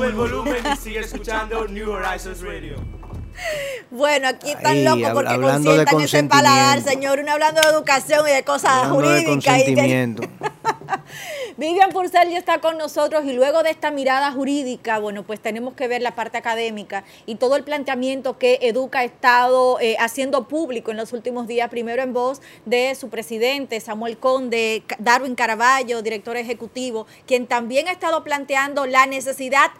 [0.00, 2.76] Sube el volumen y sigue escuchando New Horizons Radio.
[3.90, 6.90] Bueno, aquí están Ahí, locos hab- porque hablando de consientan ese paladar, consentimiento.
[6.90, 7.18] señor.
[7.22, 9.18] Uno hablando de educación y de cosas de jurídicas.
[9.18, 9.26] y de-
[9.74, 10.22] consentimiento.
[11.58, 15.74] Vivian Purcell ya está con nosotros y luego de esta mirada jurídica, bueno, pues tenemos
[15.74, 20.48] que ver la parte académica y todo el planteamiento que Educa ha estado eh, haciendo
[20.48, 26.00] público en los últimos días, primero en voz de su presidente Samuel Conde, Darwin Caraballo,
[26.00, 29.70] director ejecutivo, quien también ha estado planteando la necesidad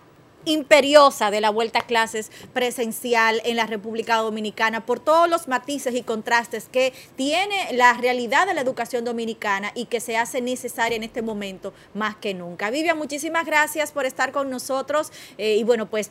[0.45, 5.95] imperiosa de la vuelta a clases presencial en la República Dominicana por todos los matices
[5.95, 10.97] y contrastes que tiene la realidad de la educación dominicana y que se hace necesaria
[10.97, 12.71] en este momento más que nunca.
[12.71, 16.11] Vivian, muchísimas gracias por estar con nosotros eh, y bueno, pues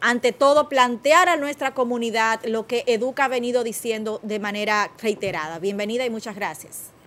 [0.00, 5.58] ante todo plantear a nuestra comunidad lo que Educa ha venido diciendo de manera reiterada.
[5.58, 6.97] Bienvenida y muchas gracias.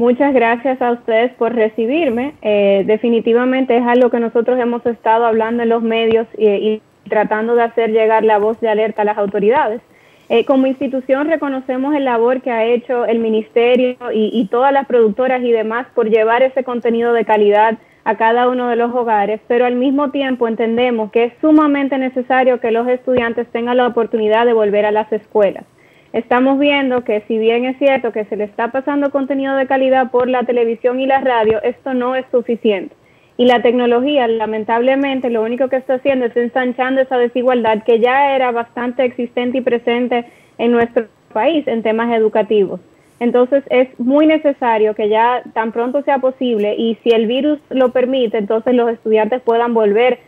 [0.00, 2.32] Muchas gracias a ustedes por recibirme.
[2.40, 7.64] Eh, definitivamente es algo que nosotros hemos estado hablando en los medios y, tratando de
[7.64, 9.82] hacer llegar la voz de alerta a las autoridades.
[10.30, 15.42] Eh, como institución reconocemos el labor que ha hecho el ministerio y todas las productoras
[15.42, 19.66] y demás por llevar ese contenido de calidad a cada uno de los hogares, pero
[19.66, 24.54] al mismo tiempo entendemos que es sumamente necesario que los estudiantes tengan la oportunidad de
[24.54, 25.66] volver a las escuelas
[26.12, 30.10] estamos viendo que si bien es cierto que se le está pasando contenido de calidad
[30.10, 32.94] por la televisión y la radio, esto no es suficiente.
[33.36, 38.34] Y la tecnología, lamentablemente, lo único que está haciendo es ensanchando esa desigualdad que ya
[38.36, 40.26] era bastante existente y presente
[40.58, 42.80] en nuestro país en temas educativos.
[43.18, 47.92] Entonces es muy necesario que ya tan pronto sea posible y si el virus lo
[47.92, 50.18] permite, entonces los estudiantes puedan volver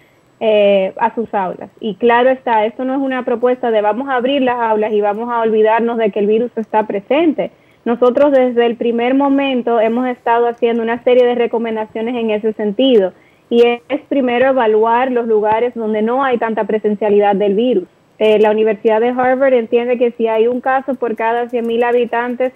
[0.45, 1.71] eh, a sus aulas.
[1.79, 5.01] Y claro está, esto no es una propuesta de vamos a abrir las aulas y
[5.01, 7.53] vamos a olvidarnos de que el virus está presente.
[7.85, 13.13] Nosotros desde el primer momento hemos estado haciendo una serie de recomendaciones en ese sentido.
[13.51, 17.87] Y es primero evaluar los lugares donde no hay tanta presencialidad del virus.
[18.19, 22.53] Eh, la Universidad de Harvard entiende que si hay un caso por cada 100.000 habitantes,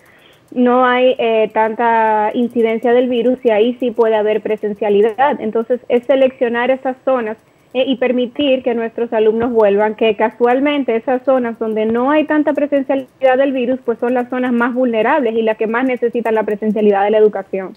[0.51, 5.41] no hay eh, tanta incidencia del virus y ahí sí puede haber presencialidad.
[5.41, 7.37] Entonces, es seleccionar esas zonas
[7.75, 12.53] eh, y permitir que nuestros alumnos vuelvan, que casualmente esas zonas donde no hay tanta
[12.53, 16.43] presencialidad del virus, pues son las zonas más vulnerables y las que más necesitan la
[16.45, 17.77] presencialidad de la educación.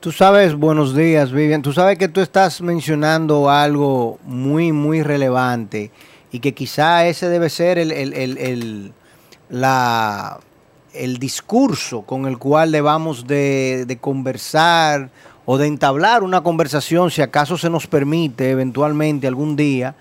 [0.00, 1.60] Tú sabes, buenos días, Vivian.
[1.62, 5.90] Tú sabes que tú estás mencionando algo muy, muy relevante
[6.32, 8.92] y que quizá ese debe ser el, el, el, el-
[9.50, 10.38] la,
[10.94, 15.10] el discurso con el cual debamos de, de conversar
[15.52, 19.96] o de entablar una conversación, si acaso se nos permite eventualmente algún día,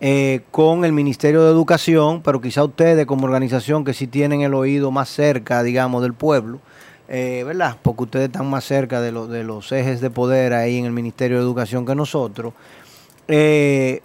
[0.00, 4.54] eh, con el Ministerio de Educación, pero quizá ustedes como organización que sí tienen el
[4.54, 6.60] oído más cerca, digamos, del pueblo,
[7.08, 7.76] eh, ¿verdad?
[7.82, 10.92] Porque ustedes están más cerca de, lo- de los ejes de poder ahí en el
[10.92, 12.54] Ministerio de Educación que nosotros.
[13.28, 14.00] Eh,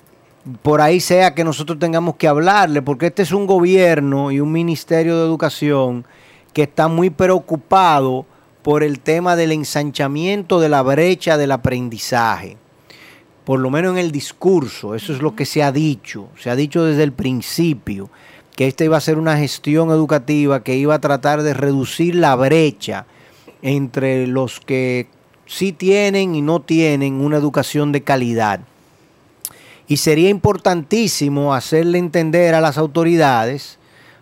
[0.61, 4.51] por ahí sea que nosotros tengamos que hablarle, porque este es un gobierno y un
[4.51, 6.03] Ministerio de Educación
[6.51, 8.25] que está muy preocupado
[8.61, 12.57] por el tema del ensanchamiento de la brecha del aprendizaje.
[13.43, 16.29] Por lo menos en el discurso, eso es lo que se ha dicho.
[16.39, 18.09] Se ha dicho desde el principio
[18.55, 22.35] que esta iba a ser una gestión educativa que iba a tratar de reducir la
[22.35, 23.05] brecha
[23.61, 25.07] entre los que
[25.45, 28.61] sí tienen y no tienen una educación de calidad.
[29.87, 33.79] Y sería importantísimo hacerle entender a las autoridades,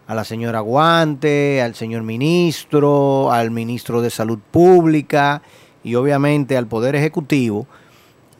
[0.09, 5.43] a la señora Guante, al señor ministro, al ministro de Salud Pública
[5.83, 7.67] y obviamente al Poder Ejecutivo,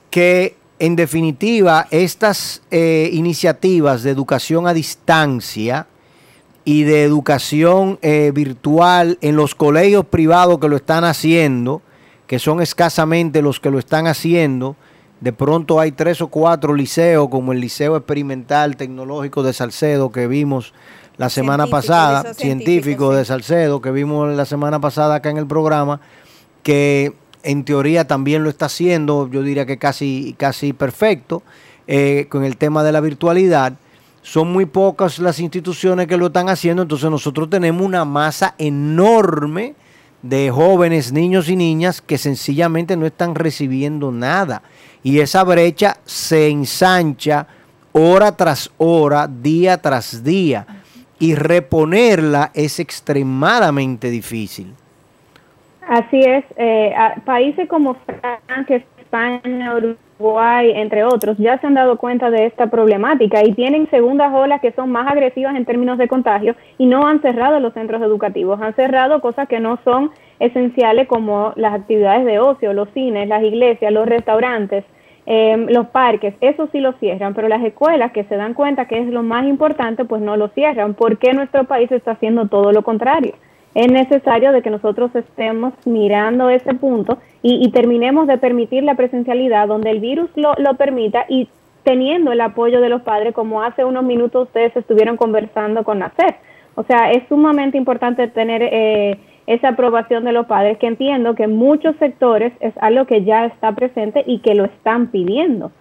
[0.10, 5.86] que en definitiva estas eh, iniciativas de educación a distancia
[6.66, 11.84] y de educación eh, virtual en los colegios privados que lo están haciendo,
[12.26, 14.76] que son escasamente los que lo están haciendo,
[15.22, 20.26] de pronto hay tres o cuatro liceos, como el Liceo Experimental Tecnológico de Salcedo que
[20.26, 20.74] vimos
[21.20, 23.26] la semana Científico, pasada, Científico, de.
[23.26, 26.00] Salcedo que vimos la semana pasada acá en el programa,
[26.64, 27.14] que
[27.44, 31.44] en teoría también lo está haciendo, yo diría que casi, casi perfecto,
[31.88, 33.74] eh, con el tema de la virtualidad.
[34.22, 39.76] Son muy pocas las instituciones que lo están haciendo, entonces nosotros tenemos una masa enorme
[40.22, 44.62] de jóvenes, niños y niñas que sencillamente no están recibiendo nada.
[45.04, 47.46] Y esa brecha se ensancha
[47.92, 50.79] hora tras hora, día tras día.
[51.20, 54.74] Y reponerla es extremadamente difícil.
[55.90, 56.46] Así es.
[56.56, 56.94] Eh,
[57.26, 63.44] países como Francia, España, Uruguay, entre otros, ya se han dado cuenta de esta problemática
[63.44, 67.22] y tienen segundas olas que son más agresivas en términos de contagio y no han
[67.22, 72.40] cerrado los centros educativos, han cerrado cosas que no son esenciales como las actividades de
[72.40, 74.86] ocio, los cines, las iglesias, los restaurantes,
[75.30, 79.00] em, los parques, eso sí lo cierran, pero las escuelas que se dan cuenta que
[79.00, 80.94] es lo más importante, pues no lo cierran.
[80.94, 83.36] ¿Por qué nuestro país está haciendo todo lo contrario?
[83.76, 89.68] es necesario de que nosotros estemos mirando ese punto y, terminemos de permitir la presencialidad
[89.68, 91.48] donde el virus lo, lo, permita y
[91.84, 96.36] teniendo el apoyo de los padres, como hace unos minutos ustedes estuvieron conversando con NACER.
[96.80, 101.44] O sea, es sumamente importante tener eh, esa aprobación de los padres, que entiendo que
[101.44, 105.74] en muchos sectores es algo que ya está presente y que lo están pidiendo.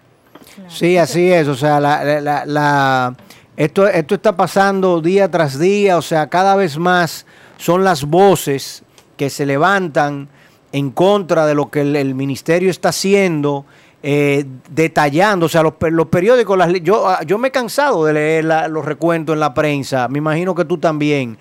[0.67, 1.47] Sí, así es.
[1.47, 3.15] O sea, la, la, la,
[3.57, 7.27] esto, esto está pasando día tras día, o sea, cada vez más
[7.59, 8.83] son las voces
[9.17, 10.29] que se levantan
[10.73, 13.67] en contra de lo que el, ministerio está haciendo,
[14.03, 18.13] eh, detallando, o sea, los, los periódicos, las, yo, ah, yo me he cansado de
[18.13, 21.37] leer los recuentos en la prensa, me imagino que tú también,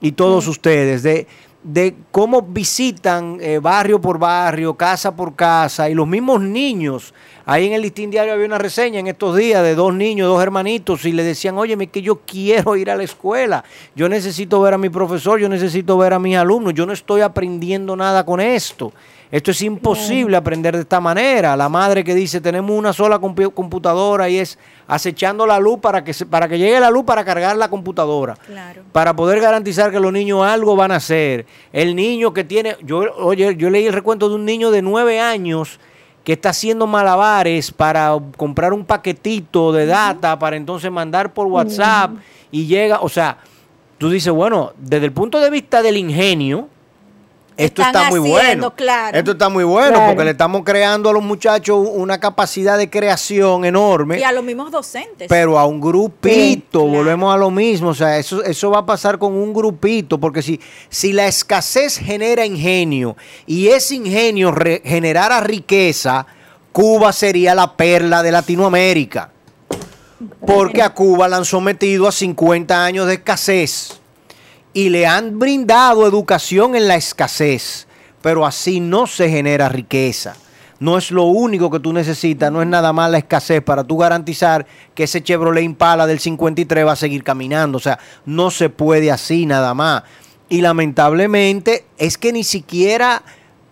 [0.00, 1.26] y todos ustedes, de,
[1.62, 7.14] de cómo visitan eh, barrio por barrio, casa por casa, y los mismos niños.
[7.44, 10.42] Ahí en el listín diario había una reseña en estos días de dos niños, dos
[10.42, 13.64] hermanitos, y le decían, oye, que yo quiero ir a la escuela,
[13.96, 17.20] yo necesito ver a mi profesor, yo necesito ver a mis alumnos, yo no estoy
[17.20, 18.92] aprendiendo nada con esto.
[19.32, 21.56] Esto es imposible aprender de esta manera.
[21.56, 26.12] La madre que dice, tenemos una sola computadora y es acechando la luz para que,
[26.26, 28.36] para que llegue la luz para cargar la computadora.
[28.92, 31.46] Para poder garantizar que los niños algo van a hacer.
[31.72, 35.18] El niño que tiene, yo, oye, yo leí el recuento de un niño de nueve
[35.18, 35.80] años
[36.24, 42.10] que está haciendo malabares para comprar un paquetito de data para entonces mandar por WhatsApp
[42.50, 43.38] y llega, o sea,
[43.96, 46.68] tú dices, bueno, desde el punto de vista del ingenio,
[47.64, 48.72] esto está muy bueno.
[49.12, 53.64] Esto está muy bueno porque le estamos creando a los muchachos una capacidad de creación
[53.64, 54.18] enorme.
[54.18, 55.28] Y a los mismos docentes.
[55.28, 57.90] Pero a un grupito, volvemos a lo mismo.
[57.90, 61.98] O sea, eso, eso va a pasar con un grupito, porque si, si la escasez
[61.98, 63.16] genera ingenio
[63.46, 64.54] y ese ingenio
[64.84, 66.26] generara riqueza,
[66.72, 69.30] Cuba sería la perla de Latinoamérica.
[70.46, 74.01] Porque a Cuba la han sometido a 50 años de escasez
[74.74, 77.86] y le han brindado educación en la escasez,
[78.20, 80.34] pero así no se genera riqueza.
[80.80, 83.98] No es lo único que tú necesitas, no es nada más la escasez para tú
[83.98, 87.78] garantizar que ese Chevrolet Impala del 53 va a seguir caminando.
[87.78, 90.02] O sea, no se puede así nada más.
[90.48, 93.22] Y lamentablemente es que ni siquiera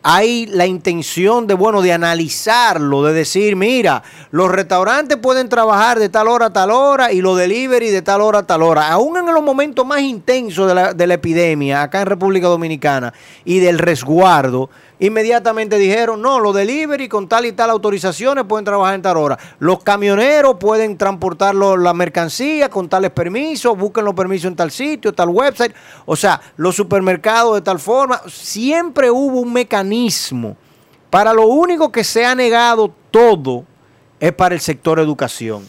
[0.02, 6.08] hay la intención de, bueno, de analizarlo, de decir, mira, los restaurantes pueden trabajar de
[6.08, 8.88] tal hora a tal hora y los delivery de tal hora a tal hora.
[8.88, 13.12] Aún en los momentos más intensos de la, de la epidemia acá en República Dominicana
[13.44, 14.70] y del resguardo,
[15.00, 19.38] inmediatamente dijeron, no, los delivery con tal y tal autorizaciones pueden trabajar en tal hora.
[19.58, 25.12] Los camioneros pueden transportar la mercancía con tales permisos, busquen los permisos en tal sitio,
[25.12, 25.74] tal website.
[26.04, 28.20] O sea, los supermercados de tal forma.
[28.28, 30.56] Siempre hubo un mecanismo.
[31.08, 33.64] Para lo único que se ha negado todo
[34.20, 35.66] es para el sector educación.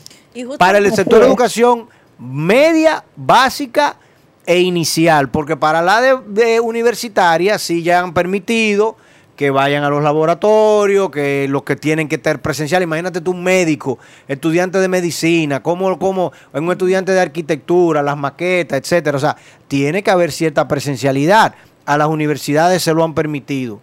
[0.60, 1.88] Para el sector educación
[2.20, 3.98] media, básica
[4.46, 8.98] e inicial, porque para la de, de universitaria sí ya han permitido
[9.36, 12.84] que vayan a los laboratorios, que los que tienen que estar presencial.
[12.84, 13.98] Imagínate tú un médico,
[14.28, 19.18] estudiante de medicina, como, como un estudiante de arquitectura, las maquetas, etcétera.
[19.18, 19.36] O sea,
[19.68, 21.56] tiene que haber cierta presencialidad.
[21.86, 23.80] A las universidades se lo han permitido,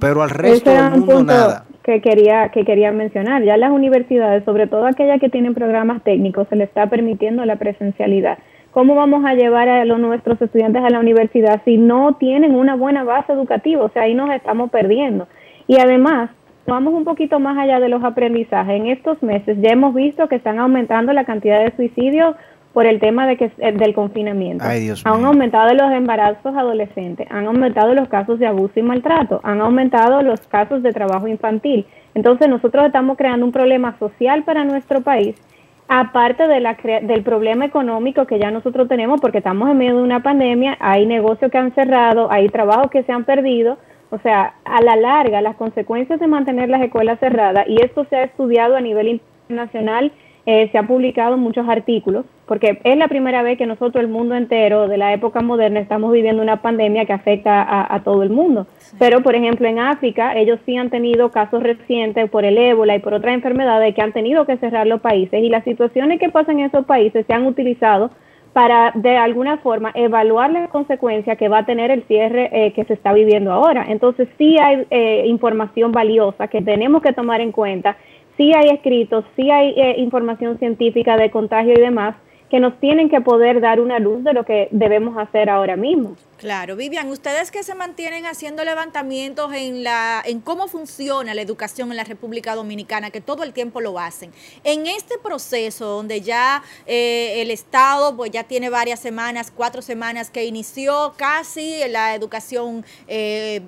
[0.00, 1.64] pero al resto del mundo nada.
[1.84, 6.46] Que quería, que quería mencionar, ya las universidades, sobre todo aquellas que tienen programas técnicos,
[6.48, 8.38] se les está permitiendo la presencialidad.
[8.78, 12.76] ¿Cómo vamos a llevar a los, nuestros estudiantes a la universidad si no tienen una
[12.76, 13.82] buena base educativa?
[13.82, 15.26] O sea, ahí nos estamos perdiendo.
[15.66, 16.30] Y además,
[16.64, 18.76] vamos un poquito más allá de los aprendizajes.
[18.76, 22.36] En estos meses ya hemos visto que están aumentando la cantidad de suicidios
[22.72, 24.64] por el tema de que, eh, del confinamiento.
[24.64, 30.22] han aumentado los embarazos adolescentes, han aumentado los casos de abuso y maltrato, han aumentado
[30.22, 31.84] los casos de trabajo infantil.
[32.14, 35.34] Entonces nosotros estamos creando un problema social para nuestro país
[35.88, 40.02] aparte de la del problema económico que ya nosotros tenemos, porque estamos en medio de
[40.02, 43.78] una pandemia, hay negocios que han cerrado, hay trabajos que se han perdido,
[44.10, 48.16] o sea, a la larga, las consecuencias de mantener las escuelas cerradas, y esto se
[48.16, 50.12] ha estudiado a nivel internacional
[50.50, 54.34] eh, se ha publicado muchos artículos, porque es la primera vez que nosotros, el mundo
[54.34, 58.66] entero de la época moderna, estamos viviendo una pandemia que afecta a, todo el mundo.
[58.98, 63.00] Pero, por ejemplo, en África, ellos sí han tenido casos recientes por el ébola y
[63.00, 65.42] por otras enfermedades que han tenido que cerrar los países.
[65.42, 68.10] Y las situaciones que pasan en esos países se han utilizado
[68.54, 72.84] para, de alguna forma, evaluar las consecuencias que va a tener el cierre eh, que
[72.84, 73.84] se está viviendo ahora.
[73.88, 77.96] Entonces, sí hay eh, información valiosa que tenemos que tomar en cuenta
[78.38, 82.14] sí hay escritos, sí hay eh, información científica de contagio y demás
[82.50, 86.16] que nos tienen que poder dar una luz de lo que debemos hacer ahora mismo.
[86.38, 91.90] Claro, Vivian, ustedes que se mantienen haciendo levantamientos en la en cómo funciona la educación
[91.90, 94.30] en la República Dominicana, que todo el tiempo lo hacen.
[94.62, 100.30] En este proceso donde ya eh, el Estado pues ya tiene varias semanas, cuatro semanas
[100.30, 103.62] que inició casi la educación eh,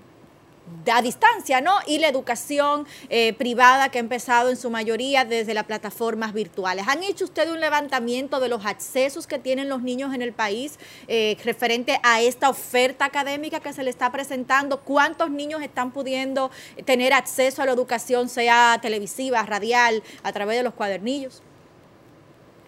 [0.93, 1.75] a distancia, ¿no?
[1.87, 6.87] Y la educación eh, privada que ha empezado en su mayoría desde las plataformas virtuales.
[6.89, 10.79] ¿Han hecho ustedes un levantamiento de los accesos que tienen los niños en el país
[11.09, 14.81] eh, referente a esta oferta académica que se le está presentando?
[14.81, 16.51] ¿Cuántos niños están pudiendo
[16.85, 21.43] tener acceso a la educación, sea televisiva, radial, a través de los cuadernillos?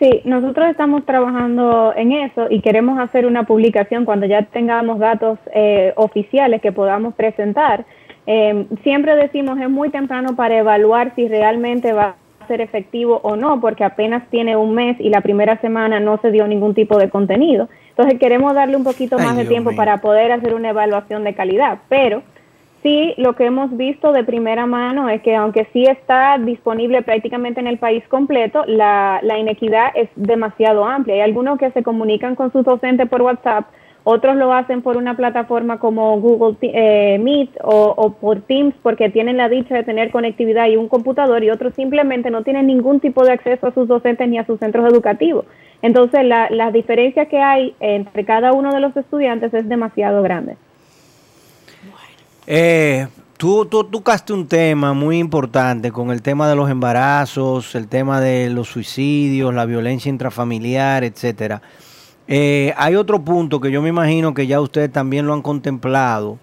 [0.03, 5.39] Sí, nosotros estamos trabajando en eso y queremos hacer una publicación cuando ya tengamos datos
[5.55, 7.85] eh, oficiales que podamos presentar.
[8.27, 13.37] Em, siempre decimos es muy temprano para evaluar si realmente va a ser efectivo o
[13.37, 16.99] no, porque apenas tiene un mes y la primera semana no se dio ningún tipo
[16.99, 17.69] de contenido.
[17.91, 21.79] Entonces queremos darle un poquito más de tiempo para poder hacer una evaluación de calidad,
[21.89, 22.25] pero
[22.83, 27.61] Sí, lo que hemos visto de primera mano es que aunque sí está disponible prácticamente
[27.61, 31.15] en el país completo, la, inequidad es demasiado amplia.
[31.15, 33.67] Hay algunos que se comunican con sus docentes por WhatsApp,
[34.03, 39.37] otros lo hacen por una plataforma como Google eh, Meet o, por Teams porque tienen
[39.37, 43.25] la dicha de tener conectividad y un computador y otros simplemente no tienen ningún tipo
[43.25, 45.45] de acceso a sus docentes ni a sus centros educativos.
[45.83, 50.57] Entonces, la, la diferencia que hay entre cada uno de los estudiantes es demasiado grande.
[52.47, 53.07] Eh,
[53.37, 58.21] tú, tú tocaste un tema muy importante con el tema de los embarazos, el tema
[58.21, 61.63] de los suicidios, la violencia intrafamiliar, etcétera.
[62.29, 66.39] Eh, hay otro punto que yo me imagino que ya ustedes también lo han contemplado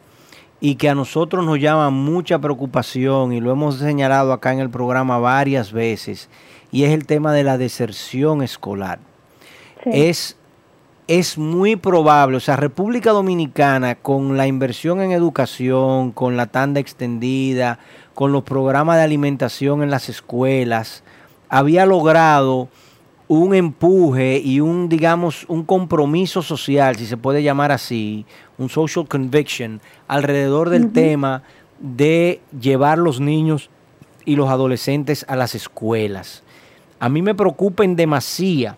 [0.62, 4.70] y que a nosotros nos llama mucha preocupación y lo hemos señalado acá en el
[4.70, 6.30] programa varias veces
[6.72, 9.00] y es el tema de la deserción escolar.
[9.86, 10.36] Es
[11.10, 16.80] es muy probable, o sea, República Dominicana con la inversión en educación, con la tanda
[16.80, 17.80] extendida,
[18.14, 21.04] con los programas de alimentación en las escuelas,
[21.50, 22.70] había logrado
[23.28, 28.28] un empuje y un, digamos, un compromiso social, si se puede llamar así,
[28.60, 31.42] un social conviction, alrededor del tema
[31.80, 33.72] de llevar los niños
[34.26, 36.44] y los adolescentes a las escuelas.
[37.00, 38.78] A mí me preocupa en demasía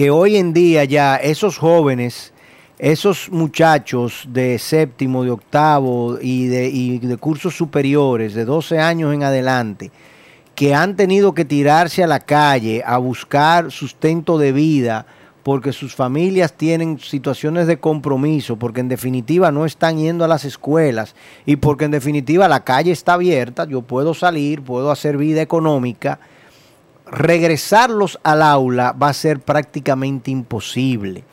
[0.00, 2.32] que hoy en día ya esos jóvenes,
[2.78, 9.24] esos muchachos de séptimo, de octavo y de, de cursos superiores, de 12 años en
[9.24, 9.90] adelante,
[10.54, 15.04] que han tenido que tirarse a la calle a buscar sustento de vida
[15.42, 20.46] porque sus familias tienen situaciones de compromiso, porque en definitiva no están yendo a las
[20.46, 21.14] escuelas
[21.44, 26.20] y porque en definitiva la calle está abierta, yo puedo salir, puedo hacer vida económica
[27.10, 31.24] regresarlos al aula va a ser prácticamente imposible.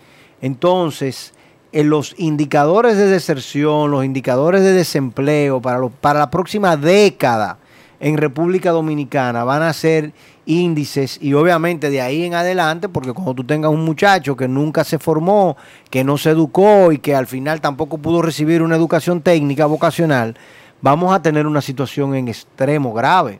[0.41, 1.33] Entonces,
[1.71, 7.57] en los indicadores de deserción, los indicadores de desempleo para, para la próxima década
[7.99, 10.13] en República Dominicana van a ser
[10.45, 14.83] índices y obviamente de ahí en adelante, porque cuando tú tengas un muchacho que nunca
[14.83, 15.57] se formó,
[15.89, 20.35] que no se educó y que al final tampoco pudo recibir una educación técnica vocacional,
[20.81, 23.39] vamos a tener una situación en extremo grave.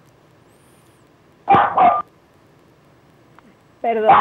[3.88, 4.12] Perdón.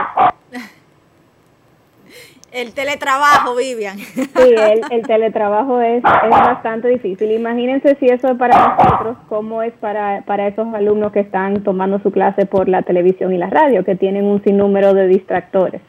[2.52, 3.98] El teletrabajo, Vivian.
[3.98, 4.54] Sí,
[4.90, 7.32] el, teletrabajo es, es, bastante difícil.
[7.32, 11.98] Imagínense si eso es para nosotros, cómo es para, para esos alumnos que están tomando
[11.98, 15.82] su clase por la televisión y la radio, que tienen un sinnúmero de distractores.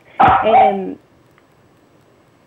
[0.43, 0.96] Em,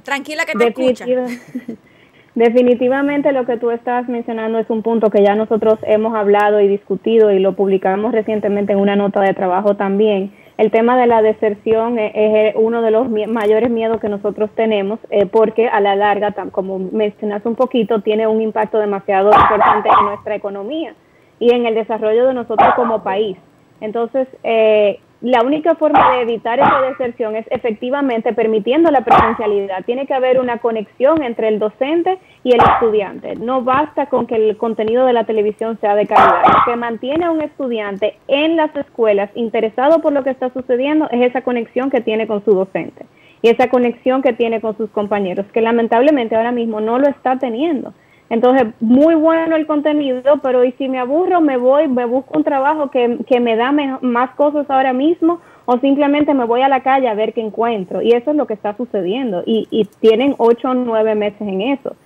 [0.03, 1.07] Tranquila que te escucha.
[2.35, 6.67] Definitivamente lo que tú estás mencionando es un punto que ya nosotros hemos hablado y
[6.67, 11.23] discutido y lo publicamos recientemente en una nota de trabajo también el tema de la
[11.23, 16.35] deserción es, uno de los mayores miedos que nosotros tenemos eh, porque a la larga,
[16.53, 20.95] como mencionaste un poquito, tiene un impacto demasiado importante en nuestra economía
[21.39, 23.39] y en el desarrollo de nosotros como país.
[23.81, 29.85] Entonces, eh, la única forma de evitar esa deserción es efectivamente permitiendo la presencialidad.
[29.85, 33.37] Tiene que haber una conexión entre el docente y el estudiante.
[33.37, 36.43] No basta con que el contenido de la televisión sea de calidad.
[36.47, 41.07] Lo que mantiene a un estudiante en las escuelas interesado por lo que está sucediendo
[41.11, 43.05] es esa conexión que tiene con su docente
[43.43, 47.39] y esa conexión que tiene con sus compañeros, que lamentablemente ahora mismo no lo está
[47.39, 47.93] teniendo.
[48.31, 52.45] Entonces, muy bueno el contenido, pero y si me aburro, me voy, me busco un
[52.45, 56.81] trabajo que, que me da más cosas ahora mismo o simplemente me voy a la
[56.81, 58.01] calle a ver qué encuentro.
[58.01, 59.43] Y eso es lo que está sucediendo.
[59.45, 61.97] Y, y tienen ocho o nueve meses en eso.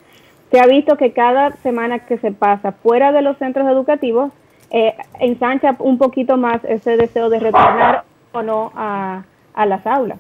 [0.51, 4.33] Se ha visto que cada semana que se pasa fuera de los centros educativos,
[4.71, 10.19] eh, ensancha un poquito más ese deseo de retornar o no a, a las aulas.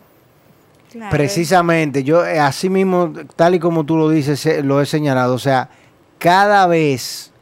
[1.10, 5.34] Precisamente, yo eh, así mismo, tal y como tú lo dices, eh, lo he señalado,
[5.34, 5.70] o sea,
[6.18, 7.32] cada vez,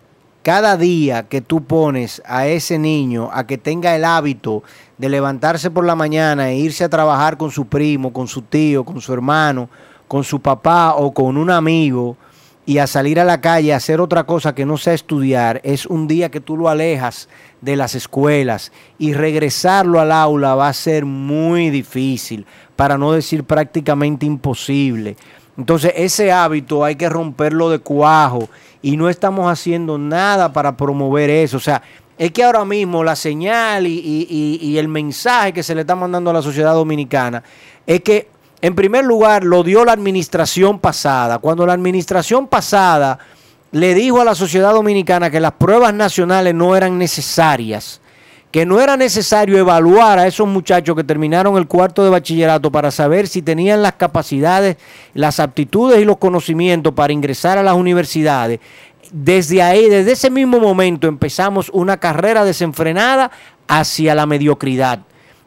[0.42, 4.62] cada día que tú pones a ese niño a que tenga el hábito
[4.98, 8.84] de levantarse por la mañana e irse a trabajar con su primo, con su tío,
[8.84, 9.68] con su hermano,
[10.08, 12.16] con su papá o con un amigo
[12.64, 15.86] y a salir a la calle a hacer otra cosa que no sea estudiar, es
[15.86, 17.28] un día que tú lo alejas
[17.60, 23.44] de las escuelas y regresarlo al aula va a ser muy difícil, para no decir
[23.44, 25.16] prácticamente imposible.
[25.56, 28.48] Entonces ese hábito hay que romperlo de cuajo
[28.80, 31.58] y no estamos haciendo nada para promover eso.
[31.58, 31.82] O sea,
[32.18, 36.34] es que ahora mismo la señal y, el mensaje que se le está mandando a
[36.34, 37.42] la sociedad dominicana
[37.86, 38.28] es que,
[38.62, 41.40] en primer lugar, lo dio la administración pasada.
[41.40, 43.18] Cuando la administración pasada
[43.72, 48.00] le dijo a la sociedad dominicana que las pruebas nacionales no eran necesarias,
[48.52, 52.92] que no era necesario evaluar a esos muchachos que terminaron el cuarto de bachillerato para
[52.92, 54.76] saber si tenían las capacidades,
[55.12, 58.60] las aptitudes y los conocimientos para ingresar a las universidades.
[59.10, 63.32] Desde ahí, desde ese mismo momento empezamos una carrera desenfrenada
[63.66, 65.00] hacia la mediocridad.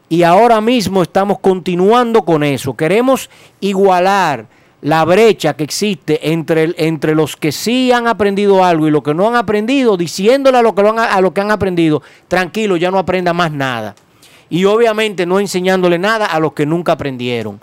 [0.10, 2.76] Y ahora mismo estamos continuando con eso.
[2.76, 4.46] Queremos igualar
[4.82, 9.16] la brecha que existe entre, entre los que sí han aprendido algo y los que
[9.16, 12.92] no han aprendido, diciéndole a lo que, han, a lo que han aprendido, tranquilo, ya
[12.92, 13.96] no aprenda más nada.
[14.48, 17.60] Y obviamente no enseñándole nada a los que nunca aprendieron.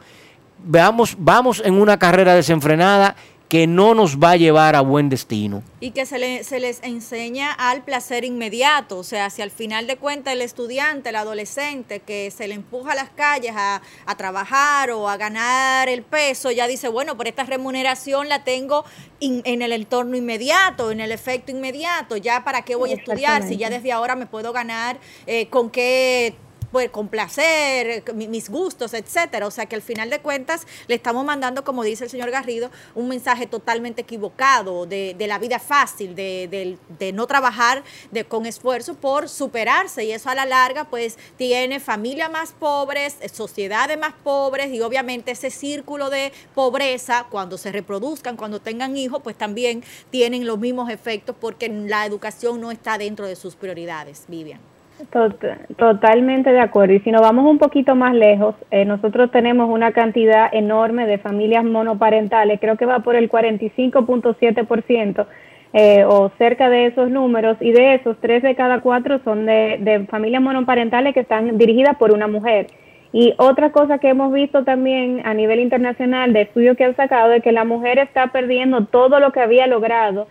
[0.65, 3.15] Veamos, vamos en una carrera desenfrenada
[3.53, 5.63] que no nos va a llevar a buen destino.
[5.79, 10.33] Y que se, les enseña al placer inmediato, o sea, si al final de cuentas
[10.33, 13.83] el estudiante, el adolescente que se le empuja a las calles a,
[14.17, 18.87] trabajar o a ganar el peso, ya dice, bueno, por esta remuneración la tengo
[19.21, 23.59] en el entorno inmediato, en el efecto inmediato, ya para qué voy a estudiar, si
[23.59, 26.35] ya desde ahora me puedo ganar, eh, con qué
[26.73, 29.47] pues, complacer mis gustos, etcétera.
[29.47, 32.71] O sea que al final de cuentas le estamos mandando, como dice el señor Garrido,
[32.95, 39.29] un mensaje totalmente equivocado de, la vida fácil, de, no trabajar de, con esfuerzo por
[39.29, 40.05] superarse.
[40.05, 45.33] Y eso a la larga, pues, tiene familias más pobres, sociedades más pobres y obviamente
[45.33, 50.89] ese círculo de pobreza, cuando se reproduzcan, cuando tengan hijos, pues también tienen los mismos
[50.91, 54.25] efectos porque la educación no está dentro de sus prioridades.
[54.29, 54.72] Vivian
[55.77, 56.95] totalmente de acuerdo.
[56.95, 61.19] Y si nos vamos un poquito más lejos, eh, nosotros tenemos una cantidad enorme de
[61.19, 65.27] familias monoparentales, creo que va por el 45.7%.
[65.75, 69.79] Eh, o cerca de esos números, y de esos, tres de cada cuatro son de,
[69.81, 72.67] de familias monoparentales que están dirigidas por una mujer.
[73.13, 77.33] Y otra cosa que hemos visto también a nivel internacional de estudios que han sacado
[77.33, 80.27] es que la mujer está perdiendo todo lo que había logrado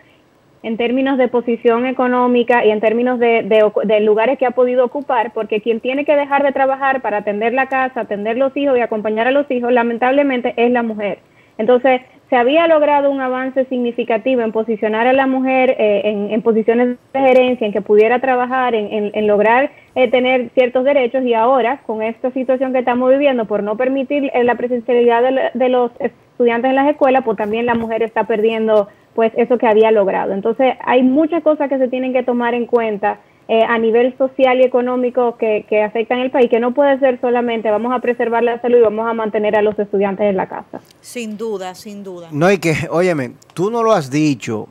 [0.63, 3.43] en términos de posición económica y en términos de,
[3.83, 7.53] de, lugares que ha podido ocupar, porque quien tiene que dejar de trabajar para atender
[7.53, 11.19] la casa, atender los hijos y acompañar a los hijos, lamentablemente es la mujer.
[11.57, 16.97] Entonces, se había logrado un avance significativo en posicionar a la mujer eh, en, posiciones
[17.11, 21.81] de gerencia, en que pudiera trabajar, en, en, lograr eh, tener ciertos derechos y ahora,
[21.85, 25.91] con esta situación que estamos viviendo, por no permitir eh, la presencialidad de, de los
[25.99, 30.33] estudiantes en las escuelas, pues también la mujer está perdiendo pues eso que había logrado.
[30.33, 34.59] Entonces, hay muchas cosas que se tienen que tomar en cuenta eh, a nivel social
[34.61, 38.43] y económico que, que afectan el país, que no puede ser solamente vamos a preservar
[38.43, 40.79] la salud y vamos a mantener a los estudiantes en la casa.
[41.01, 42.29] Sin duda, sin duda.
[42.31, 44.69] No, hay que, óyeme, tú no lo has dicho,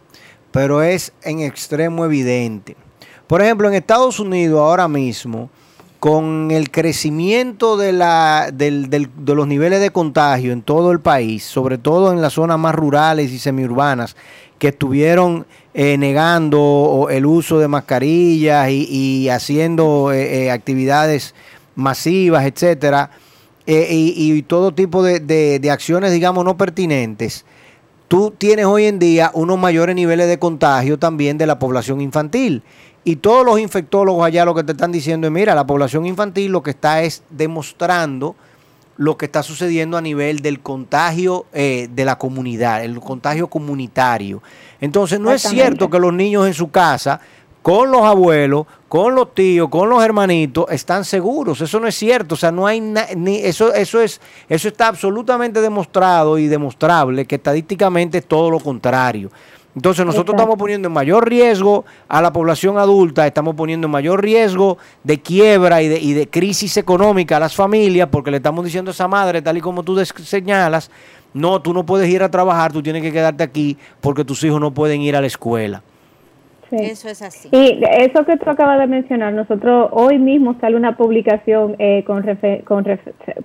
[0.51, 2.77] pero es en extremo evidente.
[3.27, 5.51] Por ejemplo, en Estados Unidos ahora mismo,
[6.01, 11.01] con el crecimiento de, la, del, del, de los niveles de contagio en todo el
[11.01, 14.17] país, sobre todo en las zonas más rurales y semiurbanas,
[14.59, 21.35] que estuvieron eh, negando el uso de mascarillas y, haciendo eh, eh, actividades
[21.75, 23.11] masivas, etcétera,
[23.67, 27.45] y, todo tipo de, de acciones, digamos, no pertinentes,
[28.09, 32.65] tú tienes hoy en día unos mayores niveles de contagio también de la población infantil
[33.05, 36.53] Y todos los infectólogos allá lo que te están diciendo es, mira, la población infantil
[36.53, 38.37] lo que está es demostrando
[39.01, 44.43] lo que está sucediendo a nivel del contagio eh, de la comunidad, el contagio comunitario.
[44.79, 47.19] Entonces no es cierto que los niños en su casa,
[47.63, 51.63] con los abuelos, con los tíos, con los hermanitos, están seguros.
[51.63, 52.35] Eso no es cierto.
[52.35, 52.83] O sea, no hay
[53.17, 58.61] ni eso, eso es, eso está absolutamente demostrado y demostrable que estadísticamente es todo lo
[58.61, 59.31] contrario.
[59.75, 64.21] Entonces nosotros estamos poniendo en mayor riesgo a la población adulta, estamos poniendo en mayor
[64.21, 68.65] riesgo de quiebra y de, y de crisis económica a las familias, porque le estamos
[68.65, 70.91] diciendo a esa madre, tal y como tú señalas,
[71.33, 74.61] no, tú no puedes ir a trabajar, tú tienes que quedarte aquí porque tus hijos
[74.61, 75.83] no pueden ir a la escuela.
[76.73, 77.49] Eso es así.
[77.51, 82.25] Y eso que tú acabas de mencionar, nosotros hoy mismo sale una publicación eh, con,
[82.65, 82.85] con,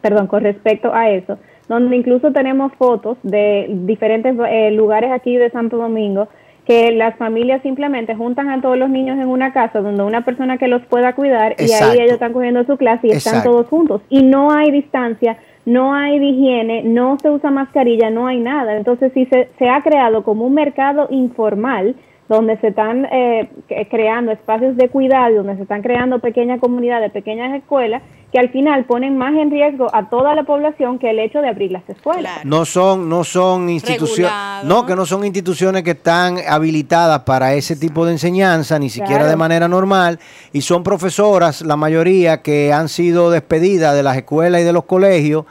[0.02, 5.49] perdón, con respecto a eso donde incluso tenemos fotos de diferentes eh, lugares aquí de
[5.49, 6.28] Santo Domingo
[6.65, 10.58] que las familias simplemente juntan a todos los niños en una casa donde una persona
[10.58, 14.01] que los pueda cuidar y ahí ellos están cogiendo su clase y están todos juntos.
[14.10, 18.78] Y no hay distancia, no hay higiene, no se usa mascarilla, no hay nada.
[18.78, 21.95] Entonces si se, se ha creado como un mercado informal
[22.28, 23.50] donde se están eh,
[23.90, 28.86] creando espacios de cuidado, donde se están creando pequeñas comunidades, pequeñas escuelas, que al final
[28.86, 32.44] ponen más en riesgo a toda la población que el hecho de abrir las escuelas.
[32.44, 34.34] No son, no son instituciones,
[34.64, 39.28] no, que no son instituciones que están habilitadas para ese tipo de enseñanza, ni siquiera
[39.28, 40.20] de manera normal,
[40.52, 44.86] y son profesoras, la mayoría, que han sido despedidas de las escuelas y de los
[44.86, 45.46] colegios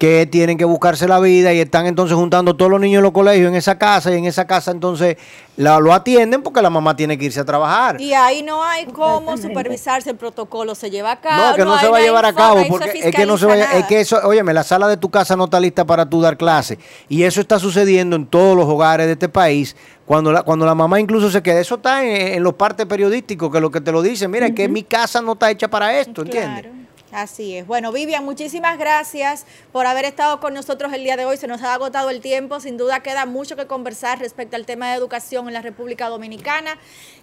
[0.00, 3.12] que tienen que buscarse la vida y están entonces juntando todos los niños en los
[3.12, 5.18] colegios en esa casa y en esa casa entonces
[5.58, 8.00] la, lo atienden porque la mamá tiene que irse a trabajar.
[8.00, 11.50] Y ahí no hay cómo supervisarse el protocolo, se lleva a cabo.
[11.50, 13.76] No, que no, se va a llevar a cabo porque es que no se vaya,
[13.76, 16.38] es que eso, óyeme, la sala de tu casa no está lista para tú dar
[16.38, 16.78] clase
[17.10, 20.74] y eso está sucediendo en todos los hogares de este país cuando la, cuando la
[20.74, 24.00] mamá incluso se queda, eso está en, los partes periodísticos que lo que te lo
[24.00, 26.80] dicen, mira, es que mi casa no está hecha para esto, ¿entiendes?
[27.12, 27.66] Así es.
[27.66, 31.36] Bueno, Vivian, muchísimas gracias por haber estado con nosotros el día de hoy.
[31.36, 32.60] Se nos ha agotado el tiempo.
[32.60, 36.78] Sin duda queda mucho que conversar respecto al tema de educación en la República Dominicana.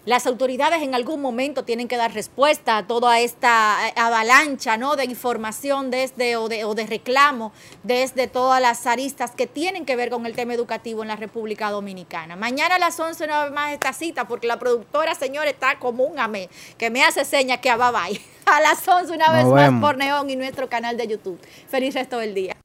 [0.05, 4.95] Las autoridades en algún momento tienen que dar respuesta a toda esta eh, avalancha ¿no?
[4.95, 7.51] de información desde o de, o de reclamo
[7.83, 11.71] desde todas las aristas que tienen que ver con el tema educativo en la República
[11.71, 12.35] Dominicana.
[12.35, 16.05] Mañana a las 11 una vez más esta cita porque la productora, señor, está como
[16.05, 19.73] un amé, que me hace señas que a bye A las 11 una vez más
[19.81, 21.39] por Neón y nuestro canal de YouTube.
[21.67, 22.55] Feliz resto del día.